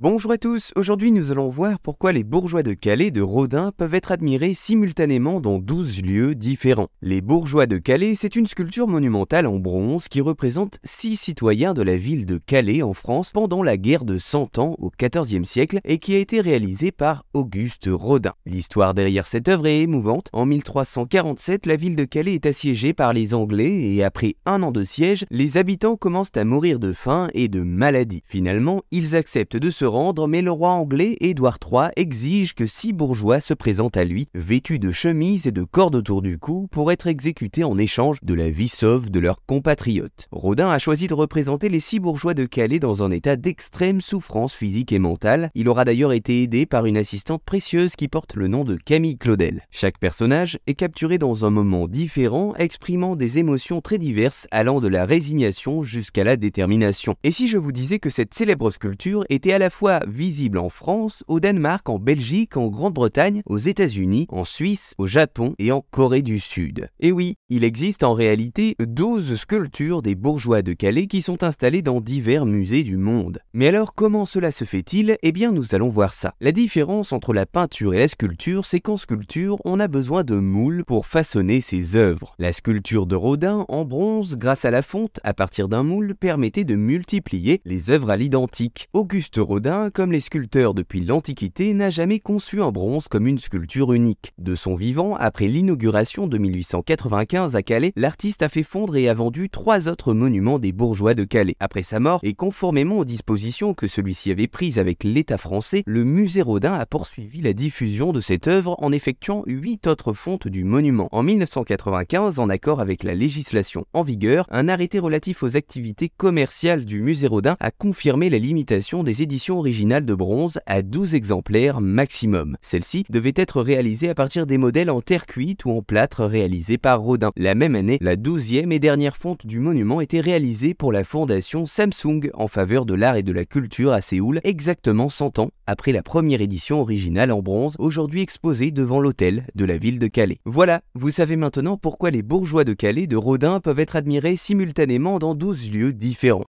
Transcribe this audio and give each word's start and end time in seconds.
Bonjour 0.00 0.32
à 0.32 0.38
tous, 0.38 0.72
aujourd'hui 0.74 1.12
nous 1.12 1.30
allons 1.30 1.48
voir 1.48 1.78
pourquoi 1.78 2.10
les 2.10 2.24
bourgeois 2.24 2.64
de 2.64 2.74
Calais 2.74 3.12
de 3.12 3.22
Rodin 3.22 3.70
peuvent 3.76 3.94
être 3.94 4.10
admirés 4.10 4.52
simultanément 4.52 5.40
dans 5.40 5.60
12 5.60 6.02
lieux 6.02 6.34
différents. 6.34 6.88
Les 7.00 7.20
bourgeois 7.20 7.66
de 7.66 7.78
Calais, 7.78 8.16
c'est 8.16 8.34
une 8.34 8.48
sculpture 8.48 8.88
monumentale 8.88 9.46
en 9.46 9.60
bronze 9.60 10.08
qui 10.08 10.20
représente 10.20 10.80
six 10.82 11.14
citoyens 11.14 11.74
de 11.74 11.82
la 11.82 11.96
ville 11.96 12.26
de 12.26 12.38
Calais 12.38 12.82
en 12.82 12.92
France 12.92 13.30
pendant 13.32 13.62
la 13.62 13.76
guerre 13.76 14.04
de 14.04 14.18
Cent 14.18 14.58
Ans 14.58 14.74
au 14.78 14.90
XIVe 14.90 15.44
siècle 15.44 15.78
et 15.84 15.98
qui 15.98 16.16
a 16.16 16.18
été 16.18 16.40
réalisée 16.40 16.90
par 16.90 17.24
Auguste 17.32 17.88
Rodin. 17.88 18.32
L'histoire 18.46 18.94
derrière 18.94 19.28
cette 19.28 19.48
œuvre 19.48 19.68
est 19.68 19.82
émouvante. 19.82 20.28
En 20.32 20.44
1347, 20.44 21.66
la 21.66 21.76
ville 21.76 21.94
de 21.94 22.04
Calais 22.04 22.34
est 22.34 22.46
assiégée 22.46 22.94
par 22.94 23.12
les 23.12 23.32
Anglais 23.32 23.94
et 23.94 24.02
après 24.02 24.34
un 24.44 24.64
an 24.64 24.72
de 24.72 24.82
siège, 24.82 25.24
les 25.30 25.56
habitants 25.56 25.96
commencent 25.96 26.36
à 26.36 26.44
mourir 26.44 26.80
de 26.80 26.92
faim 26.92 27.28
et 27.32 27.46
de 27.46 27.60
maladie. 27.60 28.22
Finalement, 28.26 28.82
ils 28.90 29.14
acceptent 29.14 29.56
de 29.56 29.70
se 29.70 29.83
rendre, 29.86 30.26
mais 30.26 30.42
le 30.42 30.50
roi 30.50 30.70
anglais 30.70 31.16
Édouard 31.20 31.58
III 31.64 31.88
exige 31.96 32.54
que 32.54 32.66
six 32.66 32.92
bourgeois 32.92 33.40
se 33.40 33.54
présentent 33.54 33.96
à 33.96 34.04
lui, 34.04 34.28
vêtus 34.34 34.78
de 34.78 34.92
chemises 34.92 35.46
et 35.46 35.52
de 35.52 35.64
cordes 35.64 35.94
autour 35.94 36.22
du 36.22 36.38
cou, 36.38 36.68
pour 36.70 36.92
être 36.92 37.06
exécutés 37.06 37.64
en 37.64 37.78
échange 37.78 38.18
de 38.22 38.34
la 38.34 38.50
vie 38.50 38.68
sauve 38.68 39.10
de 39.10 39.20
leurs 39.20 39.44
compatriotes. 39.46 40.28
Rodin 40.30 40.70
a 40.70 40.78
choisi 40.78 41.06
de 41.06 41.14
représenter 41.14 41.68
les 41.68 41.80
six 41.80 42.00
bourgeois 42.00 42.34
de 42.34 42.46
Calais 42.46 42.78
dans 42.78 43.02
un 43.02 43.10
état 43.10 43.36
d'extrême 43.36 44.00
souffrance 44.00 44.54
physique 44.54 44.92
et 44.92 44.98
mentale. 44.98 45.50
Il 45.54 45.68
aura 45.68 45.84
d'ailleurs 45.84 46.12
été 46.12 46.42
aidé 46.42 46.66
par 46.66 46.86
une 46.86 46.96
assistante 46.96 47.42
précieuse 47.44 47.96
qui 47.96 48.08
porte 48.08 48.34
le 48.34 48.48
nom 48.48 48.64
de 48.64 48.76
Camille 48.76 49.18
Claudel. 49.18 49.62
Chaque 49.70 49.98
personnage 49.98 50.58
est 50.66 50.74
capturé 50.74 51.18
dans 51.18 51.44
un 51.44 51.50
moment 51.50 51.88
différent, 51.88 52.54
exprimant 52.56 53.16
des 53.16 53.38
émotions 53.38 53.80
très 53.80 53.98
diverses 53.98 54.46
allant 54.50 54.80
de 54.80 54.88
la 54.88 55.04
résignation 55.04 55.82
jusqu'à 55.82 56.24
la 56.24 56.36
détermination. 56.36 57.16
Et 57.22 57.30
si 57.30 57.48
je 57.48 57.58
vous 57.58 57.72
disais 57.72 57.98
que 57.98 58.10
cette 58.10 58.34
célèbre 58.34 58.70
sculpture 58.70 59.24
était 59.28 59.52
à 59.52 59.58
la 59.58 59.70
fois 59.74 60.00
visible 60.06 60.58
en 60.58 60.68
France, 60.68 61.24
au 61.26 61.40
Danemark, 61.40 61.88
en 61.88 61.98
Belgique, 61.98 62.56
en 62.56 62.68
Grande-Bretagne, 62.68 63.42
aux 63.46 63.58
États-Unis, 63.58 64.26
en 64.28 64.44
Suisse, 64.44 64.94
au 64.98 65.08
Japon 65.08 65.54
et 65.58 65.72
en 65.72 65.84
Corée 65.90 66.22
du 66.22 66.38
Sud. 66.38 66.88
Et 67.00 67.10
oui, 67.10 67.34
il 67.48 67.64
existe 67.64 68.04
en 68.04 68.14
réalité 68.14 68.76
12 68.78 69.34
sculptures 69.34 70.00
des 70.00 70.14
bourgeois 70.14 70.62
de 70.62 70.74
Calais 70.74 71.08
qui 71.08 71.22
sont 71.22 71.42
installées 71.42 71.82
dans 71.82 72.00
divers 72.00 72.46
musées 72.46 72.84
du 72.84 72.96
monde. 72.96 73.40
Mais 73.52 73.66
alors 73.66 73.96
comment 73.96 74.26
cela 74.26 74.52
se 74.52 74.64
fait-il? 74.64 75.18
Eh 75.24 75.32
bien 75.32 75.50
nous 75.50 75.74
allons 75.74 75.88
voir 75.88 76.14
ça. 76.14 76.34
La 76.40 76.52
différence 76.52 77.12
entre 77.12 77.34
la 77.34 77.44
peinture 77.44 77.94
et 77.94 77.98
la 77.98 78.06
sculpture, 78.06 78.66
c'est 78.66 78.80
qu'en 78.80 78.96
sculpture, 78.96 79.58
on 79.64 79.80
a 79.80 79.88
besoin 79.88 80.22
de 80.22 80.36
moules 80.36 80.84
pour 80.84 81.06
façonner 81.06 81.60
ses 81.60 81.96
œuvres. 81.96 82.36
La 82.38 82.52
sculpture 82.52 83.06
de 83.06 83.16
Rodin 83.16 83.64
en 83.68 83.84
bronze, 83.84 84.36
grâce 84.36 84.64
à 84.64 84.70
la 84.70 84.82
fonte 84.82 85.18
à 85.24 85.34
partir 85.34 85.68
d'un 85.68 85.82
moule, 85.82 86.14
permettait 86.14 86.62
de 86.62 86.76
multiplier 86.76 87.60
les 87.64 87.90
œuvres 87.90 88.10
à 88.10 88.16
l'identique. 88.16 88.88
Auguste 88.92 89.38
Rodin 89.38 89.63
comme 89.94 90.12
les 90.12 90.20
sculpteurs 90.20 90.74
depuis 90.74 91.00
l'Antiquité, 91.00 91.72
n'a 91.72 91.88
jamais 91.88 92.18
conçu 92.18 92.60
un 92.60 92.70
bronze 92.70 93.08
comme 93.08 93.26
une 93.26 93.38
sculpture 93.38 93.94
unique. 93.94 94.34
De 94.38 94.54
son 94.54 94.74
vivant, 94.74 95.16
après 95.16 95.46
l'inauguration 95.46 96.26
de 96.26 96.36
1895 96.36 97.56
à 97.56 97.62
Calais, 97.62 97.92
l'artiste 97.96 98.42
a 98.42 98.50
fait 98.50 98.62
fondre 98.62 98.96
et 98.96 99.08
a 99.08 99.14
vendu 99.14 99.48
trois 99.48 99.88
autres 99.88 100.12
monuments 100.12 100.58
des 100.58 100.72
bourgeois 100.72 101.14
de 101.14 101.24
Calais. 101.24 101.56
Après 101.60 101.82
sa 101.82 101.98
mort, 101.98 102.20
et 102.22 102.34
conformément 102.34 102.98
aux 102.98 103.04
dispositions 103.06 103.72
que 103.72 103.88
celui-ci 103.88 104.30
avait 104.30 104.48
prises 104.48 104.78
avec 104.78 105.02
l'État 105.02 105.38
français, 105.38 105.82
le 105.86 106.04
musée 106.04 106.42
Rodin 106.42 106.74
a 106.74 106.84
poursuivi 106.84 107.40
la 107.40 107.54
diffusion 107.54 108.12
de 108.12 108.20
cette 108.20 108.48
œuvre 108.48 108.76
en 108.82 108.92
effectuant 108.92 109.44
huit 109.46 109.86
autres 109.86 110.12
fontes 110.12 110.46
du 110.46 110.64
monument. 110.64 111.08
En 111.10 111.22
1995, 111.22 112.38
en 112.38 112.50
accord 112.50 112.80
avec 112.80 113.02
la 113.02 113.14
législation 113.14 113.86
en 113.94 114.02
vigueur, 114.02 114.46
un 114.50 114.68
arrêté 114.68 114.98
relatif 114.98 115.42
aux 115.42 115.56
activités 115.56 116.10
commerciales 116.14 116.84
du 116.84 117.00
musée 117.00 117.28
Rodin 117.28 117.56
a 117.60 117.70
confirmé 117.70 118.28
la 118.28 118.38
limitation 118.38 119.02
des 119.02 119.22
éditions 119.22 119.53
originale 119.58 120.04
de 120.04 120.14
bronze 120.14 120.58
à 120.66 120.82
12 120.82 121.14
exemplaires 121.14 121.80
maximum. 121.80 122.56
Celle-ci 122.60 123.04
devait 123.10 123.32
être 123.36 123.62
réalisée 123.62 124.08
à 124.08 124.14
partir 124.14 124.46
des 124.46 124.58
modèles 124.58 124.90
en 124.90 125.00
terre 125.00 125.26
cuite 125.26 125.64
ou 125.64 125.70
en 125.70 125.82
plâtre 125.82 126.24
réalisés 126.24 126.78
par 126.78 127.00
Rodin. 127.00 127.30
La 127.36 127.54
même 127.54 127.74
année, 127.74 127.98
la 128.00 128.16
douzième 128.16 128.72
et 128.72 128.78
dernière 128.78 129.16
fonte 129.16 129.46
du 129.46 129.60
monument 129.60 130.00
était 130.00 130.20
réalisée 130.20 130.74
pour 130.74 130.92
la 130.92 131.04
fondation 131.04 131.66
Samsung 131.66 132.30
en 132.34 132.48
faveur 132.48 132.86
de 132.86 132.94
l'art 132.94 133.16
et 133.16 133.22
de 133.22 133.32
la 133.32 133.44
culture 133.44 133.92
à 133.92 134.00
Séoul, 134.00 134.40
exactement 134.44 135.08
100 135.08 135.38
ans 135.38 135.50
après 135.66 135.92
la 135.92 136.02
première 136.02 136.40
édition 136.40 136.80
originale 136.80 137.32
en 137.32 137.40
bronze, 137.40 137.76
aujourd'hui 137.78 138.20
exposée 138.20 138.70
devant 138.70 139.00
l'hôtel 139.00 139.46
de 139.54 139.64
la 139.64 139.78
ville 139.78 139.98
de 139.98 140.06
Calais. 140.06 140.40
Voilà, 140.44 140.82
vous 140.94 141.10
savez 141.10 141.36
maintenant 141.36 141.76
pourquoi 141.76 142.10
les 142.10 142.22
bourgeois 142.22 142.64
de 142.64 142.74
Calais 142.74 143.06
de 143.06 143.16
Rodin 143.16 143.60
peuvent 143.60 143.80
être 143.80 143.96
admirés 143.96 144.36
simultanément 144.36 145.18
dans 145.18 145.34
12 145.34 145.72
lieux 145.72 145.92
différents. 145.92 146.44